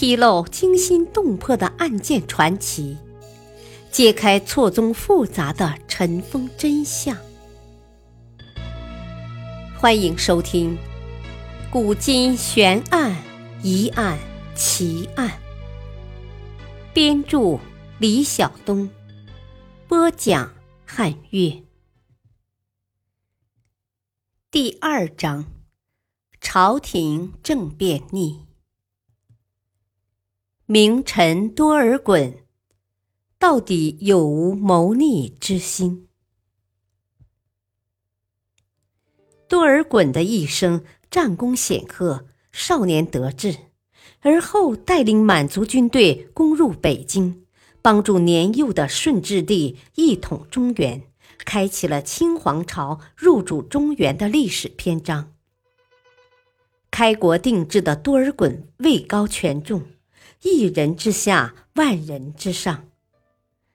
[0.00, 2.96] 披露惊心动魄的案件传奇，
[3.90, 7.16] 揭开错综复杂的尘封真相。
[9.76, 10.76] 欢迎收听
[11.72, 13.16] 《古今悬案、
[13.60, 14.16] 疑案、
[14.54, 15.28] 奇案》，
[16.94, 17.58] 编著
[17.98, 18.88] 李晓东，
[19.88, 20.54] 播讲
[20.86, 21.64] 汉月。
[24.52, 25.44] 第二章：
[26.40, 28.47] 朝廷政变逆。
[30.70, 32.34] 名臣多尔衮
[33.38, 36.06] 到底有无谋逆之心？
[39.48, 43.56] 多尔衮的一生战功显赫，少年得志，
[44.20, 47.46] 而后带领满族军队攻入北京，
[47.80, 51.00] 帮助年幼的顺治帝一统中原，
[51.46, 55.32] 开启了清皇朝入主中原的历史篇章。
[56.90, 59.82] 开国定制的多尔衮位高权重。
[60.42, 62.88] 一人之下，万人之上。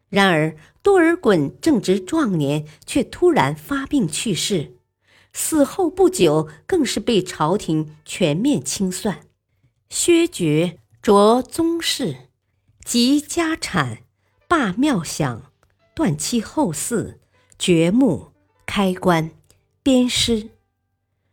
[0.10, 4.78] 然而，多尔衮正值壮年，却突然发病去世。
[5.34, 9.22] 死后不久，更是被朝廷全面清算，
[9.90, 12.30] 削爵、擢宗室、
[12.86, 14.04] 及家产、
[14.48, 15.42] 罢庙饷、
[15.96, 17.16] 断妻后嗣、
[17.58, 18.34] 掘墓、
[18.68, 19.32] 开棺、
[19.82, 20.52] 鞭尸，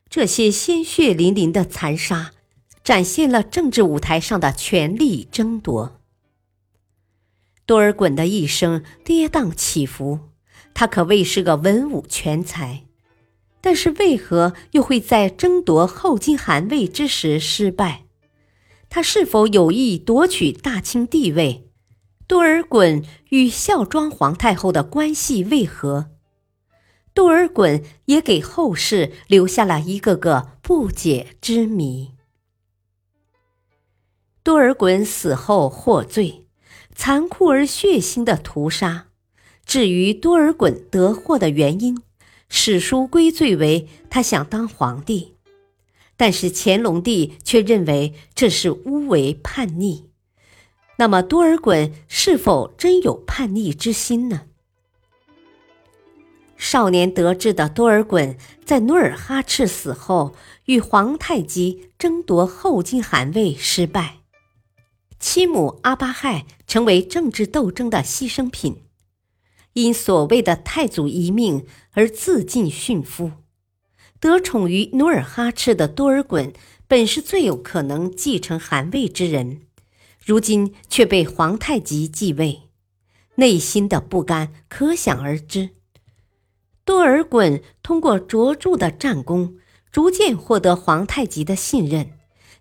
[0.09, 2.33] 这些鲜血淋淋的残杀。
[2.91, 6.01] 展现了政治舞台上的权力争夺。
[7.65, 10.19] 多尔衮的一生跌宕起伏，
[10.75, 12.83] 他可谓是个文武全才，
[13.61, 18.07] 但是为何又会在争夺后金汗位之时失败？
[18.89, 21.69] 他是否有意夺取大清帝位？
[22.27, 26.11] 多尔衮与孝庄皇太后的关系为何？
[27.15, 32.15] 多尔衮也给后世留下了一个个不解之谜。
[34.51, 36.45] 多尔衮死后获罪，
[36.97, 39.07] 残酷而血腥的屠杀。
[39.65, 42.03] 至于多尔衮得祸的原因，
[42.49, 45.37] 史书归罪为他想当皇帝，
[46.17, 50.11] 但是乾隆帝却认为这是诬为叛逆。
[50.97, 54.47] 那么多尔衮是否真有叛逆之心呢？
[56.57, 64.17] 少年得志的多尔衮在努尔哈赤死后，与皇太极争夺后金汗位失败。
[65.21, 68.83] 其母阿巴亥成为政治斗争的牺牲品，
[69.75, 73.33] 因所谓的太祖遗命而自尽殉夫。
[74.19, 76.55] 得宠于努尔哈赤的多尔衮
[76.89, 79.61] 本是最有可能继承汗位之人，
[80.25, 82.63] 如今却被皇太极继位，
[83.37, 85.71] 内心的不甘可想而知。
[86.85, 89.59] 多尔衮通过卓著的战功，
[89.93, 92.13] 逐渐获得皇太极的信任，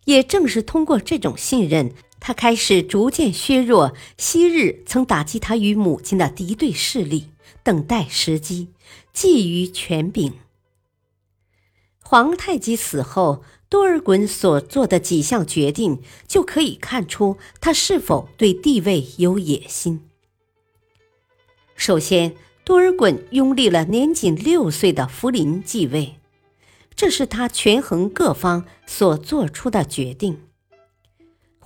[0.06, 1.94] 也正是通过这种信任。
[2.19, 7.30] 他开始逐渐削弱昔日曾打击他与母亲的敌对势力，
[7.63, 8.69] 等待时机，
[9.13, 10.34] 觊觎权柄。
[12.02, 20.09] 皇太极死后，多尔衮所做的几项决定，就可以看出他是否对地位有野心。
[21.75, 26.16] 首先，多尔衮拥立了年仅六岁的福临继位，
[26.96, 30.49] 这是他权衡各方所做出的决定。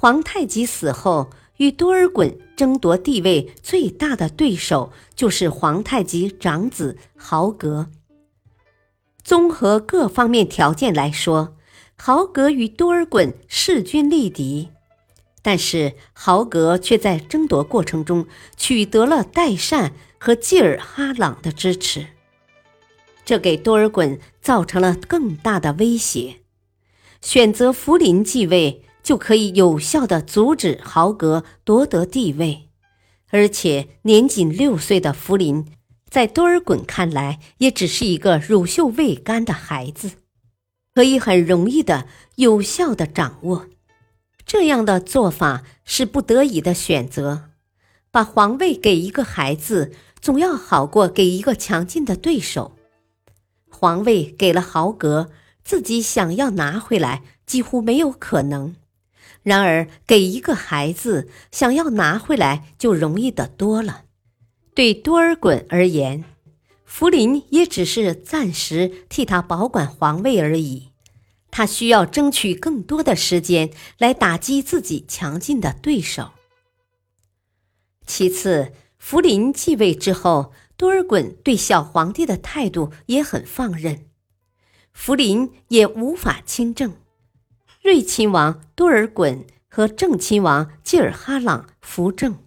[0.03, 7.89] 皇太极死后，与多尔衮争夺地位最大的对手就是皇太极长子豪格。
[9.23, 11.55] 综合各方面条件来说，
[11.95, 14.71] 豪格与多尔衮势均力敌，
[15.41, 18.27] 但是豪格却在争夺过程中
[18.57, 22.07] 取得了代善和济尔哈朗的支持，
[23.23, 26.41] 这给多尔衮造成了更大的威胁。
[27.21, 28.83] 选择福临继位。
[29.03, 32.69] 就可以有效的阻止豪格夺得地位，
[33.29, 35.67] 而且年仅六岁的福临，
[36.09, 40.11] 在多尔衮看来也只是一个乳臭未干的孩子，
[40.95, 43.67] 可以很容易的有效的掌握。
[44.45, 47.49] 这样的做法是不得已的选择，
[48.09, 49.91] 把皇位给一个孩子，
[50.21, 52.75] 总要好过给一个强劲的对手。
[53.69, 55.29] 皇位给了豪格，
[55.63, 58.75] 自己想要拿回来几乎没有可能。
[59.43, 64.05] 然而，给一个孩子想要拿回来就容易得多了。
[64.73, 66.23] 对多尔衮而言，
[66.85, 70.91] 福临也只是暂时替他保管皇位而已。
[71.51, 73.69] 他需要争取更多的时间
[73.99, 76.31] 来打击自己强劲的对手。
[78.07, 84.05] 其次，福临继位之后，多尔衮对小皇帝的态度也很放任，
[84.93, 86.95] 福临也无法亲政。
[87.83, 92.37] 睿亲王多尔衮和正亲王济尔哈朗扶正，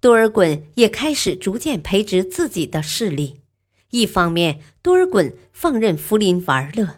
[0.00, 3.42] 多尔衮也开始逐渐培植自己的势力。
[3.90, 6.96] 一方面，多尔衮放任福临玩乐，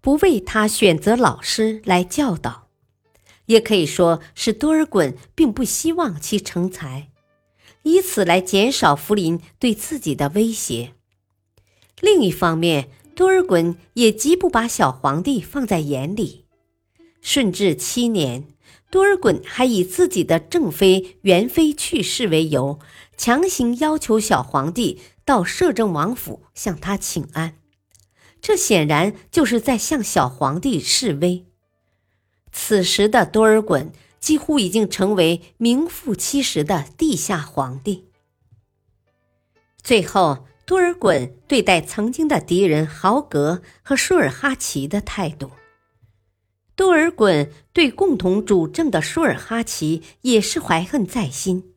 [0.00, 2.66] 不为他选择老师来教导，
[3.46, 7.10] 也可以说是多尔衮并不希望其成才，
[7.84, 10.94] 以此来减少福临对自己的威胁。
[12.00, 16.46] 另一方面，多尔衮也极不把小皇帝放在眼里。
[17.30, 18.46] 顺治七年，
[18.90, 22.78] 多尔衮还以自己的正妃元妃去世为由，
[23.18, 27.58] 强行要求小皇帝到摄政王府向他请安。
[28.40, 31.44] 这显然就是在向小皇帝示威。
[32.50, 38.06] 此时的多尔衮几乎已经成为名副其实的地下皇帝。
[39.82, 40.46] 最后。
[40.64, 45.50] 多尔衮对待曾经的敌人豪格和舒尔哈齐的态度，
[46.78, 51.74] 多尔衮对共同主政的舒尔哈齐也是怀恨在心，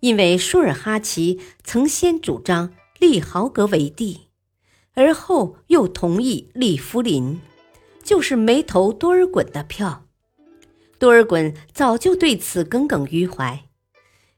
[0.00, 4.28] 因为舒尔哈齐曾先主张立豪格为帝，
[4.94, 7.38] 而后又同意立福临，
[8.02, 10.06] 就是没投多尔衮的票。
[10.98, 13.66] 多尔衮早就对此耿耿于怀，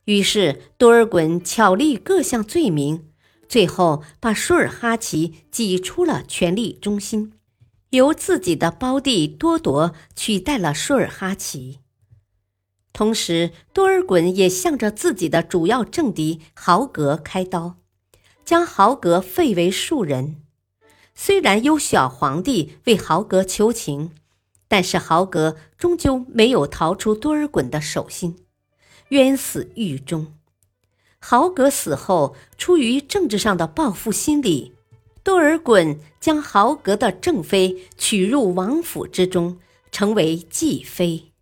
[0.06, 3.04] 于是多尔衮巧立各项罪名。
[3.48, 7.34] 最后，把舒尔哈齐挤出了权力中心，
[7.90, 11.80] 由自己的胞弟多铎取代了舒尔哈齐。
[12.92, 17.76] 同时，多尔衮也向着自己的主要政敌豪格开刀，
[18.44, 20.42] 将豪格废为庶人。
[21.14, 24.12] 虽然有小皇帝为豪格求情，
[24.68, 28.36] 但是豪格终究没有逃出多尔衮的手心，
[29.08, 30.34] 冤死狱中。
[31.18, 34.75] 豪格死后，出于政治上的报复心理，
[35.26, 39.58] 多尔衮将豪格的正妃娶入王府之中，
[39.90, 41.32] 成为继妃。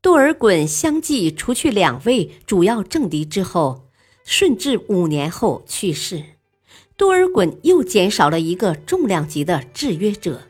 [0.00, 3.90] 多尔衮相继除去两位主要政敌之后，
[4.24, 6.24] 顺治五年后去世。
[6.96, 10.44] 多尔衮又减少了一个重量级的制约者。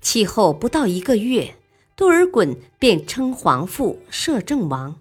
[0.00, 1.54] 其后不到一个月，
[1.94, 5.00] 多尔衮便称皇父摄政王。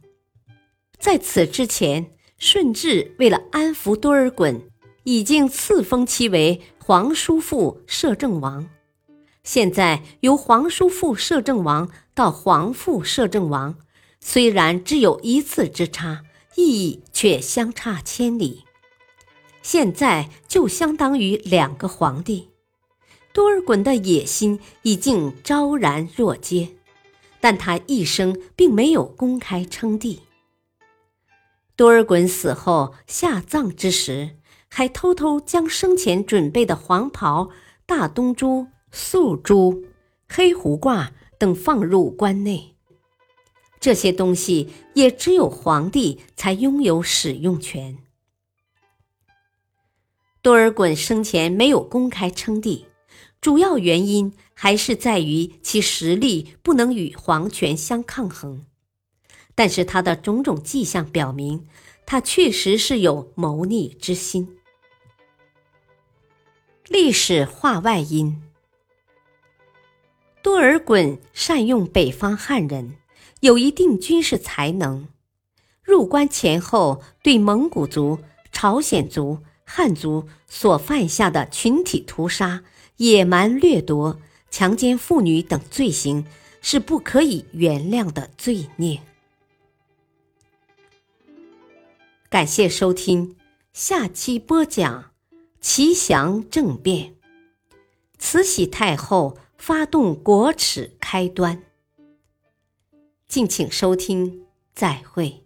[1.00, 4.62] 在此之前，顺治为了安抚多尔衮，
[5.04, 8.70] 已经赐封其为皇叔父摄政王。
[9.44, 13.76] 现在由皇叔父摄政王到皇父摄政王，
[14.20, 16.24] 虽然只有一字之差，
[16.56, 18.66] 意义却相差千里。
[19.64, 22.50] 现在就相当于两个皇帝。
[23.34, 26.76] 多尔衮的野心已经昭然若揭，
[27.40, 30.22] 但他一生并没有公开称帝。
[31.76, 34.36] 多尔衮死后下葬之时，
[34.74, 37.50] 还偷偷将生前准备的黄袍、
[37.86, 39.84] 大东珠、素珠、
[40.30, 42.76] 黑胡褂等放入棺内。
[43.82, 47.98] 这些东西也只有皇帝才拥有使用权。
[50.42, 52.86] 多尔衮生前没有公开称帝，
[53.42, 58.66] 主要原因还是在于其实力不能与皇权相抗衡。
[59.54, 61.68] 但是他的种种迹象表明，
[62.06, 64.58] 他确实是有谋逆之心。
[66.92, 68.44] 历史话外音：
[70.44, 72.98] 多尔衮善用北方汉人，
[73.40, 75.08] 有一定军事才能。
[75.82, 78.20] 入关前后，对蒙古族、
[78.52, 82.62] 朝鲜族、汉族所犯下的群体屠杀、
[82.98, 84.20] 野蛮掠夺、
[84.50, 86.26] 强奸妇女等罪行，
[86.62, 89.02] 是不可以原谅的罪孽。
[92.30, 93.38] 感谢收听，
[93.72, 95.11] 下期播讲
[95.62, 97.16] 齐祥政变，
[98.18, 101.62] 慈禧太后发动国耻开端。
[103.28, 105.46] 敬请收听，再会。